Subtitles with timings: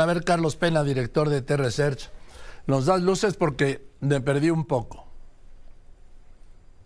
[0.00, 2.08] A ver, Carlos Pena, director de T-Research,
[2.66, 5.06] nos das luces porque me perdí un poco.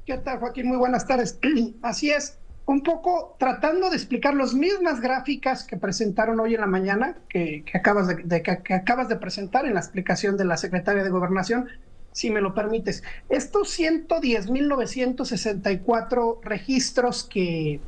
[0.04, 0.66] ¿Qué tal, Joaquín?
[0.66, 1.38] Muy buenas tardes.
[1.82, 6.66] Así es, un poco tratando de explicar las mismas gráficas que presentaron hoy en la
[6.66, 11.10] mañana, que, acabas, de, que, acabas de presentar en la explicación de la secretaria de
[11.10, 11.68] Gobernación,
[12.10, 13.04] si me lo permites.
[13.28, 17.80] Estos 110.964 registros que,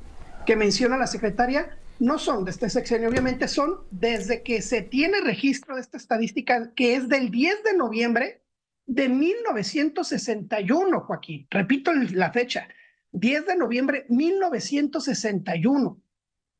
[0.46, 5.20] que menciona la secretaria no son de este sexenio, obviamente son desde que se tiene
[5.20, 8.42] registro de esta estadística, que es del 10 de noviembre
[8.86, 11.46] de 1961, Joaquín.
[11.50, 12.68] Repito la fecha,
[13.12, 16.00] 10 de noviembre 1961.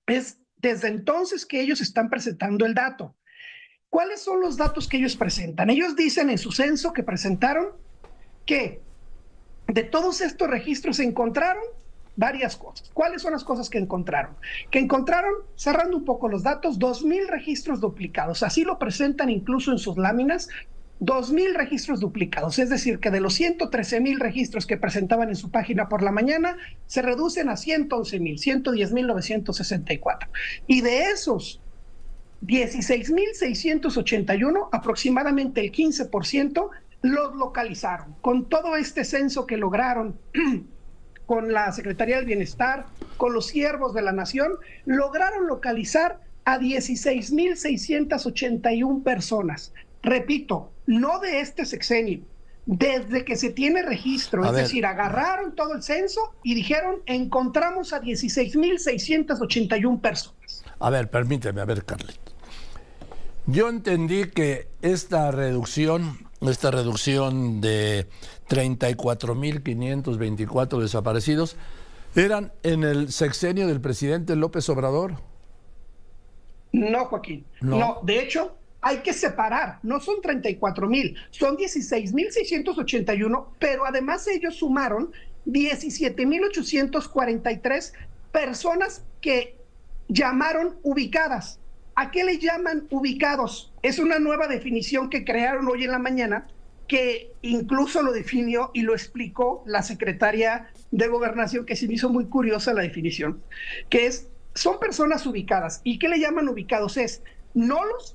[0.06, 3.14] Es desde entonces que ellos están presentando el dato.
[3.88, 5.70] ¿Cuáles son los datos que ellos presentan?
[5.70, 7.68] Ellos dicen en su censo que presentaron
[8.44, 8.80] que
[9.68, 11.62] de todos estos registros se encontraron
[12.16, 12.90] varias cosas.
[12.92, 14.34] ¿Cuáles son las cosas que encontraron?
[14.70, 18.42] Que encontraron, cerrando un poco los datos, 2.000 registros duplicados.
[18.42, 20.48] Así lo presentan incluso en sus láminas.
[21.00, 25.90] 2.000 registros duplicados, es decir, que de los 113.000 registros que presentaban en su página
[25.90, 26.56] por la mañana,
[26.86, 30.28] se reducen a 111.000, 110.964.
[30.66, 31.60] Y de esos
[32.46, 36.70] 16.681, aproximadamente el 15%,
[37.02, 38.14] los localizaron.
[38.22, 40.18] Con todo este censo que lograron
[41.26, 44.52] con la Secretaría del Bienestar, con los siervos de la Nación,
[44.84, 49.72] lograron localizar a 16.681 personas.
[50.02, 52.20] Repito, no de este sexenio,
[52.66, 58.00] desde que se tiene registro, es decir, agarraron todo el censo y dijeron, encontramos a
[58.00, 60.64] 16.681 personas.
[60.78, 62.32] A ver, permíteme, a ver, Carlito.
[63.46, 68.06] Yo entendí que esta reducción esta reducción de
[68.48, 71.56] 34.524 desaparecidos,
[72.14, 75.16] eran en el sexenio del presidente López Obrador.
[76.72, 77.44] No, Joaquín.
[77.60, 79.80] No, de hecho, hay que separar.
[79.82, 85.12] No son 34 mil, son 16 mil 681, pero además ellos sumaron
[85.46, 87.94] 17 mil 843
[88.32, 89.56] personas que
[90.08, 91.58] llamaron ubicadas.
[91.98, 93.72] ¿A qué le llaman ubicados?
[93.80, 96.46] Es una nueva definición que crearon hoy en la mañana,
[96.88, 102.10] que incluso lo definió y lo explicó la secretaria de Gobernación, que se me hizo
[102.10, 103.42] muy curiosa la definición,
[103.88, 105.80] que es, son personas ubicadas.
[105.84, 106.98] ¿Y qué le llaman ubicados?
[106.98, 107.22] Es,
[107.54, 108.14] no los,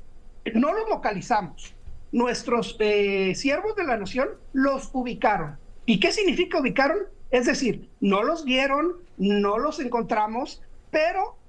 [0.54, 1.74] no los localizamos.
[2.12, 5.58] Nuestros eh, siervos de la nación los ubicaron.
[5.88, 7.00] ¿Y qué significa ubicaron?
[7.32, 10.62] Es decir, no los vieron, no los encontramos,
[10.92, 11.41] pero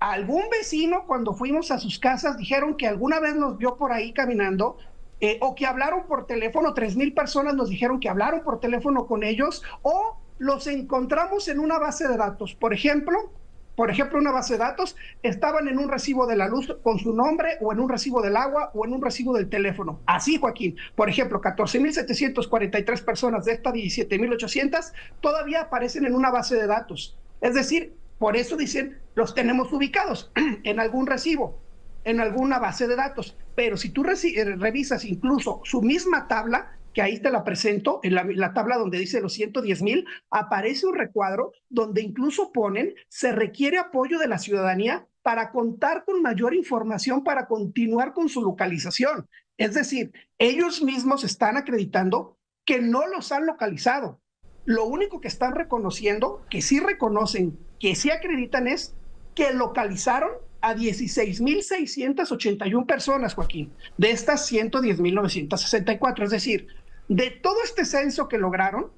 [0.00, 4.12] algún vecino cuando fuimos a sus casas dijeron que alguna vez nos vio por ahí
[4.12, 4.78] caminando
[5.20, 9.06] eh, o que hablaron por teléfono, tres mil personas nos dijeron que hablaron por teléfono
[9.06, 12.54] con ellos o los encontramos en una base de datos.
[12.54, 13.30] Por ejemplo,
[13.76, 17.14] por ejemplo, una base de datos, estaban en un recibo de la luz con su
[17.14, 20.00] nombre o en un recibo del agua o en un recibo del teléfono.
[20.06, 20.76] Así, Joaquín.
[20.94, 27.18] Por ejemplo, 14.743 personas de estas 17.800 todavía aparecen en una base de datos.
[27.40, 30.30] Es decir, por eso dicen, los tenemos ubicados
[30.64, 31.58] en algún recibo,
[32.04, 33.34] en alguna base de datos.
[33.54, 38.14] Pero si tú eh, revisas incluso su misma tabla, que ahí te la presento, en
[38.14, 43.78] la, tabla donde dice los 110 mil, aparece un recuadro donde incluso ponen, se requiere
[43.78, 49.30] apoyo de la ciudadanía para contar con mayor información para continuar con su localización.
[49.56, 54.20] Es decir, ellos mismos están acreditando que no los han localizado.
[54.64, 58.94] Lo único que están reconociendo, que sí reconocen que sí acreditan es
[59.34, 66.24] que localizaron a 16.681 personas, Joaquín, de estas 110.964.
[66.24, 66.66] Es decir,
[67.08, 68.88] de todo este censo que lograron,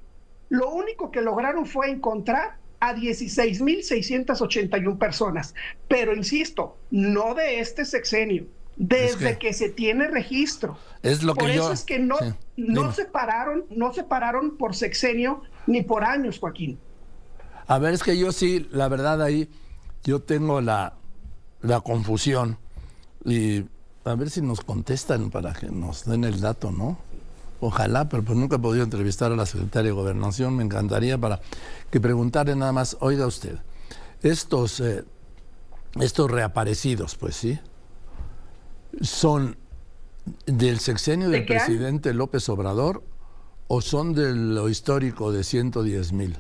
[0.48, 5.54] lo único que lograron fue encontrar a 16.681 personas.
[5.88, 8.46] Pero insisto, no de este sexenio,
[8.76, 10.78] desde que, se tiene registro.
[11.02, 12.16] Es lo por que eso es que no,
[12.56, 16.78] no separaron, no separaron por sexenio ni por años, Joaquín.
[17.66, 19.48] A ver, es que yo sí, la verdad ahí,
[20.04, 20.94] yo tengo la,
[21.60, 22.58] la confusión.
[23.24, 23.64] Y
[24.04, 26.98] a ver si nos contestan para que nos den el dato, ¿no?
[27.60, 30.56] Ojalá, pero pues nunca he podido entrevistar a la secretaria de Gobernación.
[30.56, 31.40] Me encantaría para
[31.90, 33.58] que preguntarle nada más, oiga usted,
[34.22, 35.04] estos, eh,
[36.00, 37.60] estos reaparecidos, pues sí,
[39.00, 39.56] son
[40.46, 43.02] del sexenio del presidente López Obrador
[43.66, 46.38] o son de lo histórico de 110 mil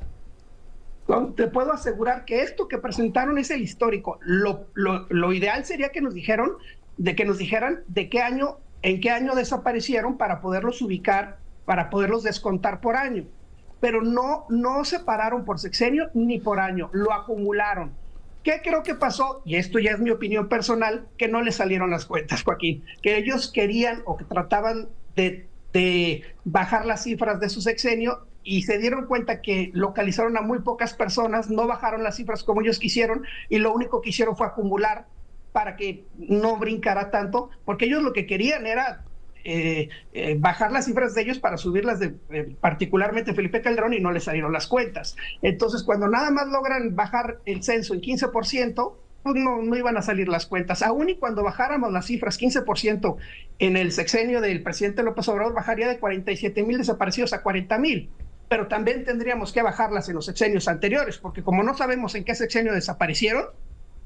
[1.36, 4.18] te puedo asegurar que esto que presentaron es el histórico.
[4.22, 6.52] Lo, lo, ideal sería que nos dijeron,
[6.96, 11.90] de que nos dijeran de qué año, en qué año desaparecieron para poderlos ubicar, para
[11.90, 13.24] poderlos descontar por año.
[13.80, 17.92] Pero no, no separaron por sexenio ni por año, lo acumularon.
[18.42, 19.42] ¿Qué creo que pasó?
[19.44, 23.16] Y esto ya es mi opinión personal, que no le salieron las cuentas, Joaquín, que
[23.16, 28.78] ellos querían o que trataban de, de bajar las cifras de su sexenio y se
[28.78, 33.24] dieron cuenta que localizaron a muy pocas personas, no bajaron las cifras como ellos quisieron
[33.48, 35.06] y lo único que hicieron fue acumular
[35.52, 39.04] para que no brincara tanto, porque ellos lo que querían era
[39.44, 42.10] eh, eh, bajar las cifras de ellos para subirlas de
[42.60, 45.16] particularmente Felipe Calderón y no les salieron las cuentas.
[45.42, 48.92] Entonces, cuando nada más logran bajar el censo en 15%,
[49.22, 50.82] pues no, no iban a salir las cuentas.
[50.82, 53.16] Aún y cuando bajáramos las cifras 15%
[53.58, 58.10] en el sexenio del presidente López Obrador, bajaría de 47 mil desaparecidos a 40 mil.
[58.48, 62.34] Pero también tendríamos que bajarlas en los sexenios anteriores, porque como no sabemos en qué
[62.34, 63.46] sexenio desaparecieron,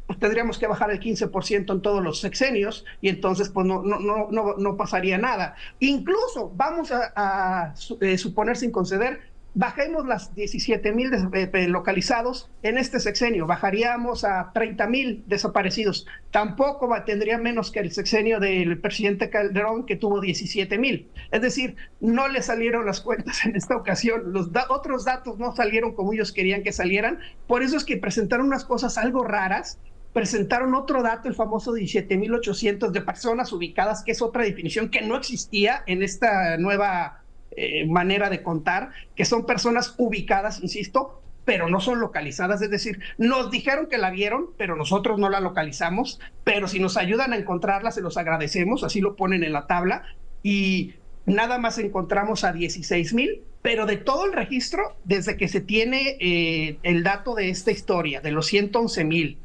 [0.07, 3.99] pues tendríamos que bajar el 15% en todos los sexenios y entonces pues no, no,
[3.99, 5.57] no, no, pasaría nada.
[5.81, 9.21] Incluso vamos a, eh, suponer sin conceder,
[9.55, 16.07] bajemos las 17 mil eh, localizados en este sexenio, bajaríamos a 30 mil desaparecidos.
[16.31, 21.09] Tampoco tendría menos que el sexenio del presidente Calderón que tuvo 17 mil.
[21.33, 25.95] Es decir, no le salieron las cuentas en esta ocasión, los otros datos no salieron
[25.95, 29.79] como ellos querían que salieran, por eso es que presentaron unas cosas algo raras
[30.17, 35.15] presentaron otro dato, el famoso 17.800 de personas ubicadas, que es otra definición que no
[35.15, 37.21] existía en esta nueva
[37.51, 42.99] eh, manera de contar, que son personas ubicadas, insisto, pero no son localizadas, es decir,
[43.19, 47.37] nos dijeron que la vieron, pero nosotros no la localizamos, pero si nos ayudan a
[47.37, 50.05] encontrarla, se los agradecemos, así lo ponen en la tabla,
[50.43, 50.95] y
[51.27, 56.17] nada más encontramos a 16 mil, pero de todo el registro, desde que se tiene
[56.21, 59.41] eh, el dato de esta historia, de los 111 mil,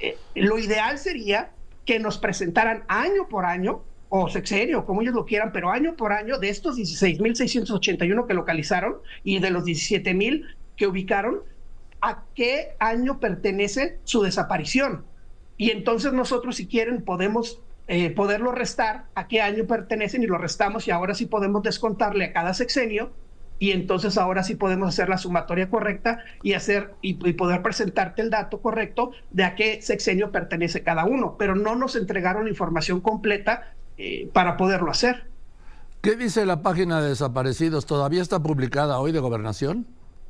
[0.00, 1.50] eh, lo ideal sería
[1.84, 6.12] que nos presentaran año por año, o sexenio, como ellos lo quieran, pero año por
[6.12, 10.46] año, de estos 16.681 que localizaron y de los 17.000
[10.76, 11.40] que ubicaron,
[12.00, 15.04] a qué año pertenece su desaparición.
[15.56, 20.38] Y entonces nosotros, si quieren, podemos eh, poderlo restar a qué año pertenecen y lo
[20.38, 23.12] restamos y ahora sí podemos descontarle a cada sexenio
[23.58, 28.30] y entonces ahora sí podemos hacer la sumatoria correcta y hacer y, poder presentarte el
[28.30, 33.00] dato correcto de a qué sexenio pertenece cada uno, pero no nos entregaron la información
[33.00, 35.26] completa eh, para poderlo hacer.
[36.00, 37.86] ¿Qué dice la página de desaparecidos?
[37.86, 39.86] ¿Todavía está publicada hoy de gobernación?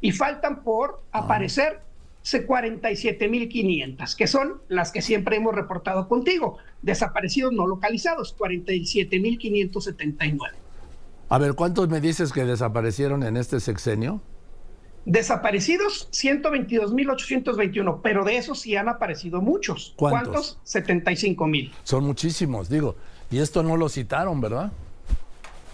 [0.00, 1.20] y faltan por ah.
[1.20, 1.80] aparecer
[2.44, 9.20] 47 mil 500, que son las que siempre hemos reportado contigo, desaparecidos no localizados, 47
[9.20, 10.65] mil 579.
[11.28, 14.20] A ver, ¿cuántos me dices que desaparecieron en este sexenio?
[15.06, 19.94] Desaparecidos, 122.821, pero de esos sí han aparecido muchos.
[19.96, 20.58] ¿Cuántos?
[20.62, 21.72] 75 mil.
[21.82, 22.96] Son muchísimos, digo.
[23.30, 24.70] Y esto no lo citaron, ¿verdad?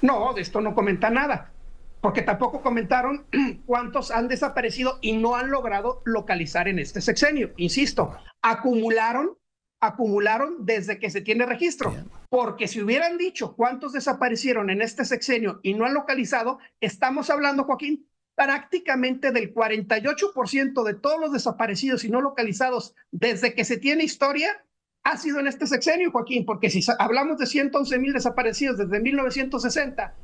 [0.01, 1.53] No, de esto no comenta nada,
[2.01, 3.27] porque tampoco comentaron
[3.67, 7.51] cuántos han desaparecido y no han logrado localizar en este sexenio.
[7.57, 9.37] Insisto, acumularon
[9.83, 11.93] acumularon desde que se tiene registro.
[12.31, 17.65] Porque si hubieran dicho cuántos desaparecieron en este sexenio y no han localizado, estamos hablando,
[17.65, 24.05] Joaquín, prácticamente del 48% de todos los desaparecidos y no localizados desde que se tiene
[24.05, 24.65] historia
[25.03, 30.15] ha sido en este sexenio, Joaquín, porque si hablamos de 111 mil desaparecidos desde 1960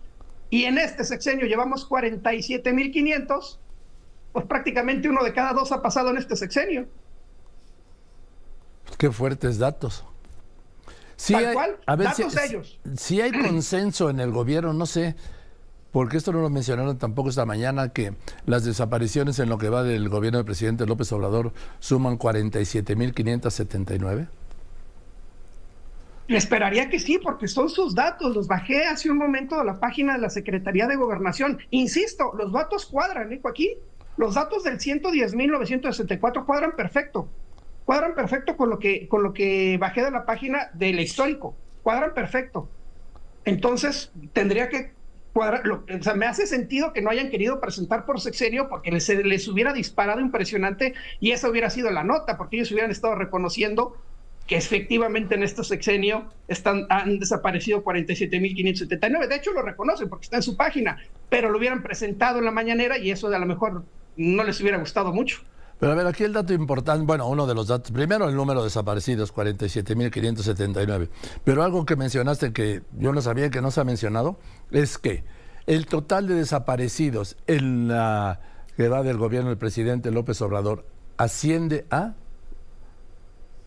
[0.50, 3.60] y en este sexenio llevamos 47 mil 500,
[4.32, 6.86] pues prácticamente uno de cada dos ha pasado en este sexenio.
[8.98, 10.04] Qué fuertes datos.
[11.16, 12.80] Sí Tal cual, a ver, datos si, ellos.
[12.96, 15.16] Si hay consenso en el gobierno, no sé,
[15.92, 18.14] porque esto no lo mencionaron tampoco esta mañana, que
[18.44, 24.28] las desapariciones en lo que va del gobierno del presidente López Obrador suman 47.579.
[26.28, 28.36] Esperaría que sí, porque son sus datos.
[28.36, 31.58] Los bajé hace un momento de la página de la Secretaría de Gobernación.
[31.70, 33.78] Insisto, los datos cuadran, ¿eh, aquí.
[34.18, 37.28] Los datos del 110.964 cuadran perfecto.
[37.88, 41.56] Cuadran perfecto con lo, que, con lo que bajé de la página del histórico.
[41.82, 42.68] Cuadran perfecto.
[43.46, 44.92] Entonces, tendría que
[45.32, 45.62] cuadrar.
[45.66, 49.48] o sea, me hace sentido que no hayan querido presentar por sexenio porque les, les
[49.48, 53.96] hubiera disparado impresionante y esa hubiera sido la nota, porque ellos hubieran estado reconociendo
[54.46, 59.28] que efectivamente en este sexenio están, han desaparecido 47.579.
[59.28, 62.50] De hecho, lo reconocen porque está en su página, pero lo hubieran presentado en la
[62.50, 63.82] mañanera y eso de a lo mejor
[64.18, 65.40] no les hubiera gustado mucho.
[65.78, 68.60] Pero a ver, aquí el dato importante, bueno, uno de los datos, primero el número
[68.60, 71.08] de desaparecidos, 47.579,
[71.44, 74.40] pero algo que mencionaste que yo no sabía que no se ha mencionado,
[74.72, 75.22] es que
[75.66, 78.40] el total de desaparecidos en la
[78.76, 80.84] que va del gobierno del presidente López Obrador
[81.16, 82.14] asciende a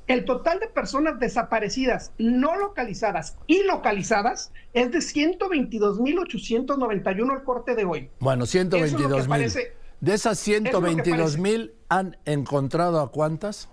[0.08, 7.86] el total de personas desaparecidas, no localizadas y localizadas es de 122.891 el corte de
[7.86, 8.10] hoy.
[8.20, 9.72] Bueno, 122.000.
[10.02, 13.70] De esas 122 mil, ¿han encontrado a cuántas?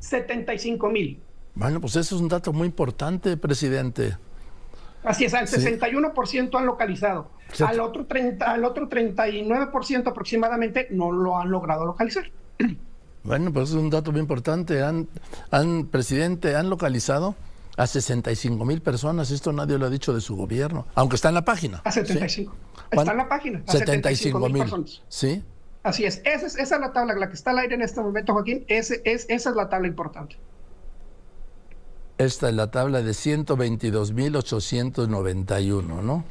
[0.00, 1.20] 75 mil.
[1.54, 4.16] Bueno, pues eso es un dato muy importante, presidente.
[5.04, 7.30] Así es, al 61% han localizado.
[7.64, 12.30] Al otro, 30, al otro 39% aproximadamente no lo han logrado localizar.
[13.26, 14.82] Bueno, pues es un dato muy importante.
[14.82, 15.08] Han,
[15.50, 17.34] han, presidente, han localizado
[17.76, 19.30] a 65 mil personas.
[19.30, 21.82] Esto nadie lo ha dicho de su gobierno, aunque está en la página.
[21.84, 22.54] A 75.
[22.90, 23.62] Está en la página.
[23.66, 25.02] A 75 mil personas.
[25.08, 25.42] Sí.
[25.82, 26.22] Así es.
[26.24, 26.56] Esa, es.
[26.56, 28.64] esa es la tabla, la que está al aire en este momento, Joaquín.
[28.68, 30.36] Ese, es, esa es la tabla importante.
[32.16, 36.24] Esta es la tabla de 122.891, ¿no?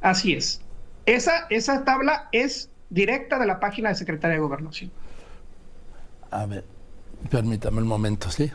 [0.00, 0.60] Así es.
[1.04, 4.90] Esa, esa tabla es directa de la página de Secretaría de Gobernación.
[6.30, 6.64] A ver,
[7.30, 8.50] permítame un momento, ¿sí?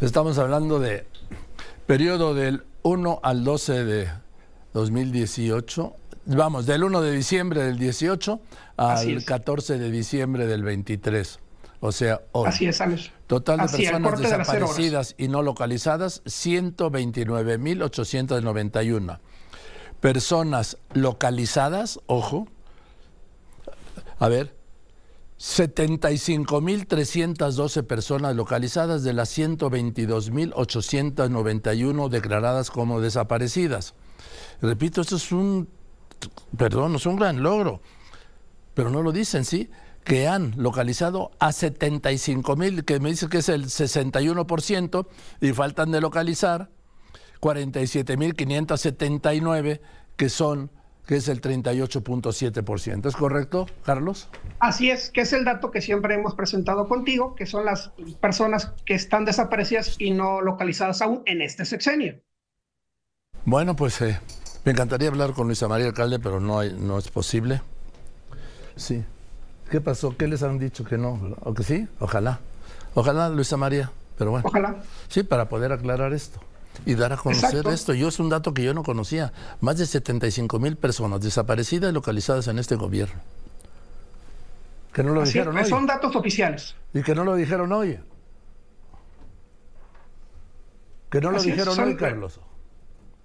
[0.00, 1.06] Estamos hablando de
[1.86, 4.08] periodo del 1 al 12 de
[4.72, 5.94] 2018.
[6.26, 8.40] Vamos, del 1 de diciembre del 18
[8.76, 11.38] al 14 de diciembre del 23.
[11.80, 12.48] O sea, hoy.
[12.48, 12.82] Así es,
[13.26, 19.20] Total de personas desaparecidas y no localizadas, 129.891.
[20.00, 22.48] Personas localizadas, ojo,
[24.18, 24.56] a ver,
[25.44, 33.92] 75.312 personas localizadas de las 122.891 declaradas como desaparecidas.
[34.62, 35.68] Repito, esto es un,
[36.56, 37.82] perdón, es un gran logro,
[38.72, 39.68] pero no lo dicen, ¿sí?
[40.02, 45.06] Que han localizado a 75.000, que me dice que es el 61%,
[45.42, 46.70] y faltan de localizar
[47.40, 49.82] 47.579,
[50.16, 50.70] que son
[51.06, 53.06] que es el 38.7%.
[53.06, 54.28] ¿Es correcto, Carlos?
[54.58, 58.72] Así es, que es el dato que siempre hemos presentado contigo, que son las personas
[58.86, 62.20] que están desaparecidas y no localizadas aún en este sexenio.
[63.44, 64.18] Bueno, pues eh,
[64.64, 67.60] me encantaría hablar con Luisa María Alcalde, pero no, hay, no es posible.
[68.76, 69.04] Sí.
[69.70, 70.16] ¿Qué pasó?
[70.16, 71.36] ¿Qué les han dicho que no?
[71.40, 71.86] ¿O que sí?
[72.00, 72.40] Ojalá.
[72.94, 73.90] Ojalá, Luisa María.
[74.16, 74.46] Pero bueno.
[74.46, 74.82] Ojalá.
[75.08, 76.40] Sí, para poder aclarar esto
[76.86, 77.94] y dar a conocer esto.
[77.94, 79.32] Yo es un dato que yo no conocía.
[79.60, 83.20] Más de 75 mil personas desaparecidas y localizadas en este gobierno.
[84.92, 85.64] Que no lo dijeron hoy.
[85.64, 86.76] Son datos oficiales.
[86.92, 87.98] Y que no lo dijeron hoy.
[91.10, 92.40] Que no lo dijeron hoy, Carlos.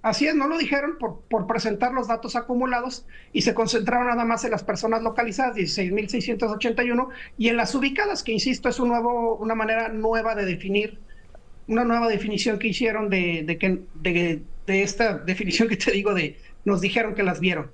[0.01, 4.23] Así es, no lo dijeron por, por, presentar los datos acumulados y se concentraron nada
[4.23, 9.35] más en las personas localizadas, 16.681, y en las ubicadas, que insisto, es un nuevo,
[9.35, 10.99] una manera nueva de definir
[11.69, 16.13] una nueva definición que hicieron de, de, que, de, de esta definición que te digo
[16.13, 17.71] de nos dijeron que las vieron.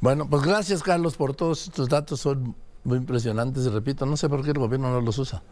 [0.00, 4.28] Bueno, pues gracias Carlos por todos estos datos, son muy impresionantes y repito, no sé
[4.28, 5.42] por qué el gobierno no los usa.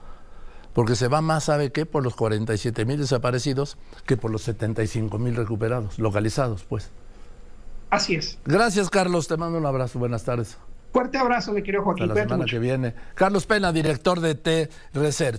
[0.75, 1.85] Porque se va más, ¿sabe qué?
[1.85, 6.91] Por los 47 mil desaparecidos que por los 75 mil recuperados, localizados, pues.
[7.91, 8.39] Así es.
[8.47, 9.29] Gracias, Carlos.
[9.29, 9.99] Te mando un abrazo.
[9.99, 10.57] Buenas tardes.
[10.93, 12.05] Fuerte abrazo, mi querido Joaquín.
[12.05, 12.95] Hasta la semana que viene.
[13.15, 15.31] Carlos Pena, director de T Research.